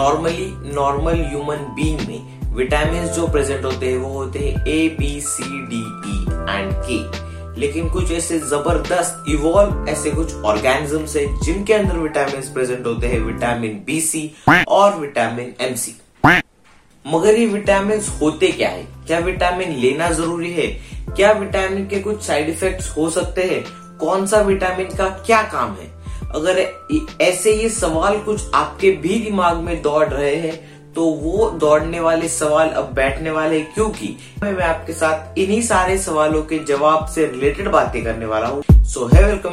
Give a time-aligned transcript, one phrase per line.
[0.00, 5.20] Normally normal human being में vitamin जो present होते हैं, वो होते हैं A B
[5.20, 6.18] C D E
[6.50, 12.86] and K लेकिन कुछ ऐसे ज़बरदस्त इवॉल्व ऐसे कुछ ऑर्गेनिजम्स है, जिनके अंदर विटामिन प्रेजेंट
[12.86, 14.30] होते हैं विटामिन बी सी
[14.68, 15.94] और विटामिन एम सी
[17.04, 18.86] मगर ये विटामिन होते क्या है?
[19.06, 20.66] क्या विटामिन लेना ज़रूरी है?
[21.16, 23.62] क्या विटामिन के कुछ साइड इफेक्ट्स हो सकते हैं?
[24.00, 25.99] कौन सा विटामिन का क्या काम है?
[26.34, 26.58] अगर
[27.20, 30.58] ऐसे ये सवाल कुछ आपके भी दिमाग में दौड़ रहे हैं
[30.94, 36.42] तो वो दौड़ने वाले सवाल अब बैठने वाले क्योंकि मैं आपके साथ इन्हीं सारे सवालों
[36.42, 39.50] के जवाब से रिलेटेड बातें करने वाला हूँ। So hi welcome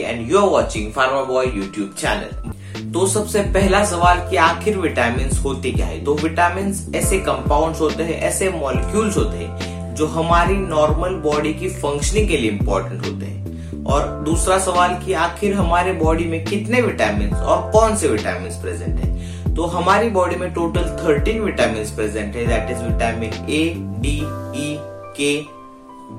[0.00, 2.50] and you are watching Pharma Boy YouTube channel
[2.92, 6.04] तो सबसे पहला सवाल कि आखिर विटामिन होते क्या है?
[6.04, 11.68] तो विटामिन ऐसे कंपाउंड्स होते हैं, ऐसे मॉलिक्यूल्स होते हैं, जो हमारी नॉर्मल बॉडी की
[11.68, 13.47] फंक्शनिंग के लिए इम्पोर्टेंट होते हैं।
[13.88, 18.98] और दूसरा सवाल कि आखिर हमारे बॉडी में कितने विटामिन और कौन से विटामिन प्रेजेंट
[19.00, 19.54] है?
[19.54, 23.62] तो हमारी बॉडी में टोटल थर्टीन विटामिन प्रेजेंट है that is vitamin A
[24.00, 24.16] D
[24.56, 24.76] E
[25.16, 25.34] K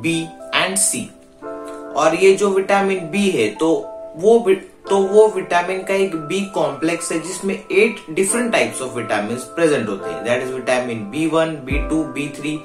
[0.02, 0.18] B
[0.56, 1.10] and सी
[1.96, 3.72] और ये जो विटामिन बी है तो
[4.18, 4.40] वो
[4.90, 9.88] तो वो विटामिन का एक बी कॉम्प्लेक्स है, जिसमें eight different types of vitamin present
[9.90, 10.24] होते हैं.
[10.24, 12.58] That is vitamin B one B two B three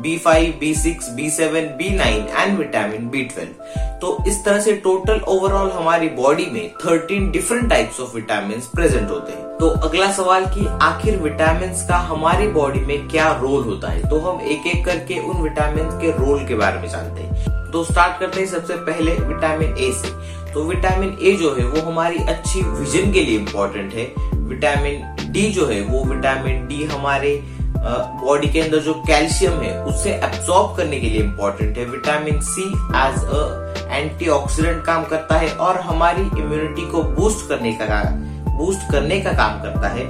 [0.00, 4.60] B five B six B seven B nine and vitamin B twelve तो इस तरह
[4.60, 9.68] से टोटल ओवरऑल हमारी body में thirteen different types of vitamin present होते हैं। तो
[9.68, 14.08] अगला सवाल कि आखिर विटामिन का हमारी बॉडी में क्या रोल होता है?
[14.08, 17.84] तो हम एक एक करके उन विटामिन के रोल के बारे में जानते हैं। तो
[17.84, 20.08] स्टार्ट करते हैं सबसे पहले विटामिन ए से।
[20.52, 25.42] तो विटामिन ए जो है, वो हमारी अच्छी विजन के लिए इम्पोर्टेंट है। विटामिन डी
[25.42, 27.42] जो है, वो विटामिन डी हमारे
[27.82, 32.62] बॉडी के अंदर जो कैल्शियम है, उसे एब्सॉर्ब करने के लिए इम्पोर्टेंट है। Vitamin C
[32.62, 38.02] as a antioxidant काम करता है और हमारी इम्यूनिटी को बूस्ट करने का
[38.50, 40.04] बूस्ट करने का काम करता है।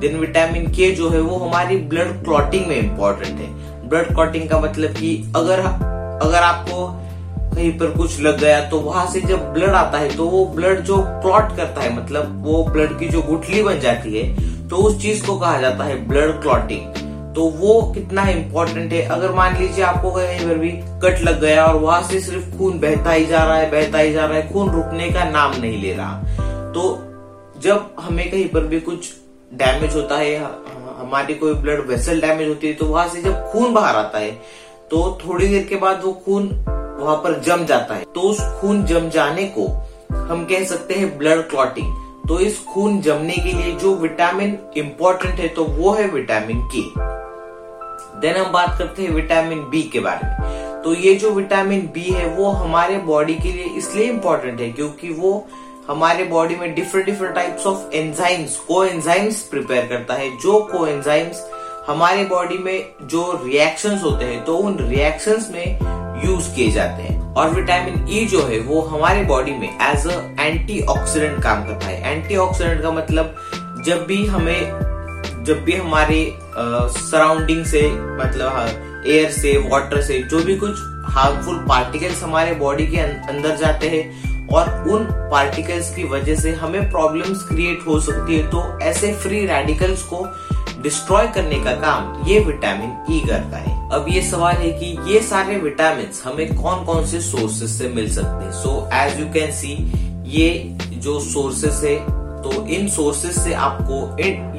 [0.00, 4.60] देन विटामिन के जो है, वो हमारी ब्लड क्लॉटिंग में इम्पोर्टेंट है। ब्लड क्लॉटिंग का
[4.60, 6.86] मतलब कि अगर अगर आपको
[7.54, 10.80] कहीं पर कुछ लग गया तो वहाँ से जब ब्लड आता है तो वो ब्लड
[10.80, 15.00] जो क्लॉट करता है मतलब वो ब्लड की जो गुठली बन जाती है तो उस
[15.02, 19.02] चीज़ को कहा जाता है ब्लड क्लॉटिंग तो वो कितना इम्पोर्टेंट है?
[19.02, 20.70] अगर मान लीजिए आपको कहीं पर भी
[21.02, 24.12] कट लग गया और वहाँ से सिर्फ़ खून बहता ही जा रहा है, बहता ही
[24.12, 26.82] जा रहा है, खून रुकने का नाम नहीं ले रहा। तो
[27.62, 29.12] जब हमें कहीं पर भी कुछ
[29.52, 30.36] डैमेज होता है
[31.00, 34.30] हमारी कोई ब्लड वेसल डैमेज होती है तो वहाँ से जब खून बाहर आता है
[34.90, 36.48] तो थोड़ी देर के बाद वो खून
[37.00, 39.66] वहाँ पर जम जाता है। तो उस खून जम जाने को
[40.12, 41.94] हम कह सकते हैं ब्लड क्लॉटिंग
[42.30, 46.82] तो इस खून जमने के लिए जो विटामिन इंपॉर्टेंट है तो वो है विटामिन के
[48.20, 52.04] देन हम बात करते हैं विटामिन बी के बारे में। तो ये जो विटामिन बी
[52.04, 55.32] है, वो हमारे बॉडी के लिए इसलिए इंपॉर्टेंट है क्योंकि वो
[55.88, 60.86] हमारे बॉडी में different different types of enzymes को एंजाइम्स प्रिपेयर करता है। जो को
[60.86, 61.44] एंजाइम्स
[61.86, 67.19] हमारे बॉडी में जो रिएक्शंस होते हैं तो उन रिएक्शंस में यूज़ किए जाते हैं।
[67.36, 71.86] और विटामिन ई e जो है वो हमारे बॉडी में एज अ एंटीऑक्सीडेंट काम करता
[71.86, 73.34] है। एंटीऑक्सीडेंट का मतलब
[73.86, 76.24] जब भी हमें जब भी हमारे
[77.00, 80.80] सराउंडिंग से मतलब एयर से वाटर से जो भी कुछ
[81.10, 86.52] हार्मफुल पार्टिकल्स हमारे बॉडी के अं-, अंदर जाते हैं और उन पार्टिकल्स की वजह से
[86.54, 90.26] हमें प्रॉब्लम्स क्रिएट हो सकती है तो ऐसे फ्री रेडिकल्स को
[90.82, 95.20] डिस्ट्रॉय करने का काम ये विटामिन ई करता है। अब ये सवाल है कि ये
[95.22, 98.52] सारे विटामिन हमें कौन कौन से सोर्सेस से मिल सकते हैं?
[98.52, 99.74] So as you can see
[100.30, 100.48] ये
[100.96, 101.98] जो सोर्सेस है
[102.42, 103.96] तो इन सोर्सेस से आपको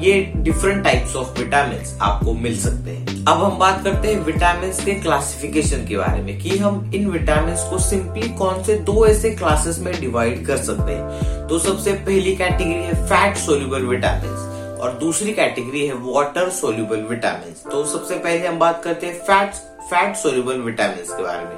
[0.00, 4.72] ये डिफरेंट टाइप्स ऑफ़ विटामिन आपको मिल सकते हैं। अब हम बात करते हैं विटामिन
[4.84, 9.30] के क्लासिफिकेशन के बारे में, कि हम इन विटामिन को सिंपली कौन से दो ऐसे
[9.30, 11.46] क्लासेस में डिवाइड कर सकते हैं?
[11.48, 14.50] तो सबसे पहली कैटेगरी है फैट सोल्यूबल विटामिन
[14.82, 19.54] और दूसरी कैटेगरी है वाटर सोल्यूबल विटामिन तो सबसे पहले हम बात करते हैं फैट
[19.90, 21.56] फैट सोल्यूबल विटामिन के बारे में.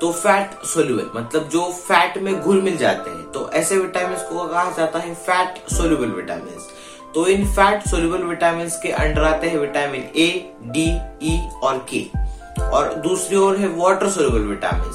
[0.00, 3.22] तो फैट सोल्यूबल मतलब जो फैट में घुल मिल जाते हैं.
[3.32, 6.58] तो ऐसे विटामिन को कहा जाता है फैट सोल्यूबल विटामिन
[7.14, 10.28] तो इन फैट सोल्यूबल विटामिन के अंडर आते हैं विटामिन ए
[10.66, 10.88] डी
[11.22, 12.04] ई और के
[12.62, 14.92] और दूसरी ओर है वाटर सोल्यूबल विटामिन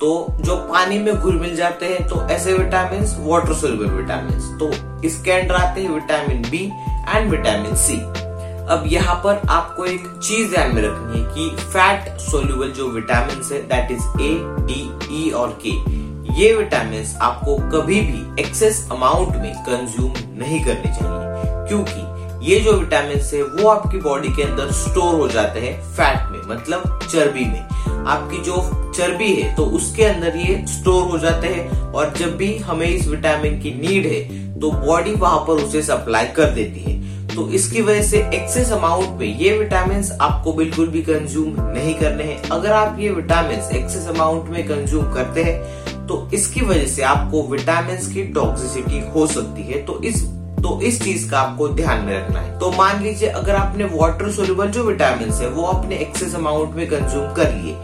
[0.00, 4.70] तो जो पानी में घुल मिल जाते हैं तो ऐसे विटामिन वाटर सोल्यूबल विटामिन तो
[5.06, 6.70] इसके अंडर आते हैं vitamin B
[7.08, 7.96] and vitamin C
[8.66, 13.42] अब यहाँ पर आपको एक चीज़ ध्यान में रखनी है कि फैट सोल्यूबल जो विटामिन
[13.52, 14.32] है that is A
[14.68, 14.80] D
[15.18, 15.72] E और के
[16.34, 22.12] ये विटामिन आपको कभी भी एक्सेस अमाउंट में कंज्यूम नहीं करने चाहिए। क्योंकि
[22.44, 26.56] ये जो विटामिन है, वो आपकी बॉडी के अंदर स्टोर हो जाते हैं फैट में
[26.56, 27.60] मतलब चर्बी में।
[28.06, 28.56] आपकी जो
[28.96, 33.06] चर्बी है तो उसके अंदर ये स्टोर हो जाते हैं और जब भी हमें इस
[33.08, 36.93] विटामिन की नीड है तो बॉडी वहाँ पर उसे सप्लाई कर देती है।
[37.34, 42.24] तो इसकी वजह से एक्सेस अमाउंट में ये विटामिन आपको बिल्कुल भी कंज्यूम नहीं करने
[42.24, 47.02] हैं। अगर आप ये विटामिन एक्सेस अमाउंट में कंज्यूम करते हैं तो इसकी वजह से
[47.02, 50.22] आपको विटामिन की टॉक्सिसिटी हो सकती है। तो इस
[50.64, 54.30] तो इस चीज़ का आपको ध्यान में रखना है। तो मान लीजिए अगर आपने वाटर
[54.32, 57.74] सोल्यूबल जो विटामिन है, वो अपने एक्सेस अमाउंट में कंज्यूम कर लिए,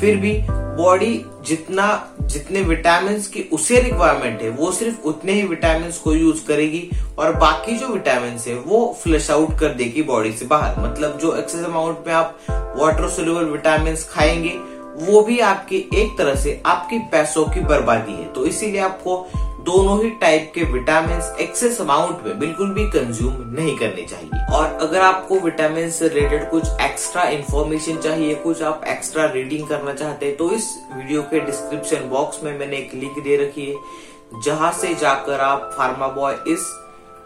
[0.00, 1.86] फिर भी बॉडी जितना
[2.32, 7.32] जितने विटामिन की उसे रिक्वायरमेंट है, वो सिर्फ़ उतने ही विटामिन को यूज़ करेगी और
[7.32, 11.64] बाकी जो विटामिन है, वो फ्लश आउट कर देगी बॉडी से बाहर। मतलब जो एक्सेस
[11.64, 14.58] अमाउंट में आप वाटर सोल्यूबल विटामिन खाएँगे,
[15.00, 19.28] वो भी आपके एक तरह से आपके पैसों की बर्बादी है। तो इसीलिए आपको
[19.64, 24.78] दोनों ही टाइप के विटामिन एक्सेस अमाउंट में बिल्कुल भी कंज्यूम नहीं करने चाहिए। और
[24.82, 30.26] अगर आपको विटामिन से रिलेटेड कुछ एक्स्ट्रा इन्फॉर्मेशन चाहिए, कुछ आप एक्स्ट्रा रीडिंग करना चाहते
[30.26, 33.76] हैं तो इस वीडियो के डिस्क्रिप्शन बॉक्स में मैंने एक लिंक दे रखी है,
[34.44, 36.66] जहाँ से जाकर आप फार्मा बॉय इस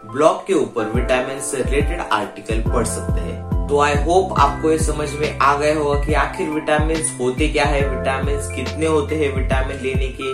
[0.03, 4.77] ब्लॉग के ऊपर विटामिन से रिलेटेड आर्टिकल पढ़ सकते हैं। तो आई होप आपको ये
[4.79, 9.33] समझ में आ गया होगा कि आखिर विटामिन होते क्या है विटामिन कितने होते हैं
[9.35, 10.33] विटामिन लेने के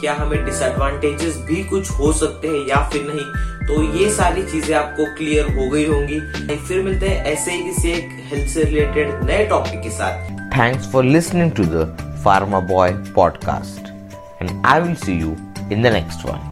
[0.00, 3.26] क्या हमें डिसएडवांटेजेस भी कुछ हो सकते हैं या फिर नहीं?
[3.66, 6.20] तो ये सारी चीज़ें आपको क्लियर हो गई होंगी।
[6.68, 10.90] फिर मिलते हैं ऐसे ही किसी एक हेल्थ से रिलेटेड नए टॉपिक के साथ। Thanks
[10.92, 11.86] for listening to the
[12.24, 13.88] Pharma Boy podcast
[14.42, 15.36] and I will see you
[15.72, 16.50] in the next one